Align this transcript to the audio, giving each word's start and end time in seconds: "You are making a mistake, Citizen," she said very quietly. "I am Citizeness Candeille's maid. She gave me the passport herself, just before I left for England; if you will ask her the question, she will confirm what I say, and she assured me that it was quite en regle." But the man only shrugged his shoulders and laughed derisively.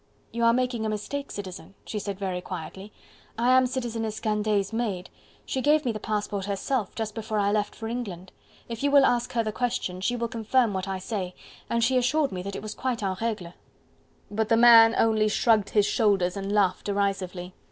"You 0.31 0.45
are 0.45 0.51
making 0.51 0.83
a 0.83 0.89
mistake, 0.89 1.29
Citizen," 1.29 1.75
she 1.85 1.99
said 1.99 2.17
very 2.17 2.41
quietly. 2.41 2.91
"I 3.37 3.55
am 3.55 3.67
Citizeness 3.67 4.19
Candeille's 4.19 4.73
maid. 4.73 5.11
She 5.45 5.61
gave 5.61 5.85
me 5.85 5.91
the 5.91 5.99
passport 5.99 6.45
herself, 6.45 6.95
just 6.95 7.13
before 7.13 7.37
I 7.37 7.51
left 7.51 7.75
for 7.75 7.87
England; 7.87 8.31
if 8.67 8.81
you 8.81 8.89
will 8.89 9.05
ask 9.05 9.33
her 9.33 9.43
the 9.43 9.51
question, 9.51 10.01
she 10.01 10.15
will 10.15 10.27
confirm 10.27 10.73
what 10.73 10.87
I 10.87 10.97
say, 10.97 11.35
and 11.69 11.83
she 11.83 11.97
assured 11.97 12.31
me 12.31 12.41
that 12.41 12.55
it 12.55 12.63
was 12.63 12.73
quite 12.73 13.03
en 13.03 13.15
regle." 13.21 13.53
But 14.31 14.49
the 14.49 14.57
man 14.57 14.95
only 14.97 15.27
shrugged 15.27 15.69
his 15.69 15.85
shoulders 15.85 16.35
and 16.35 16.51
laughed 16.51 16.85
derisively. 16.87 17.53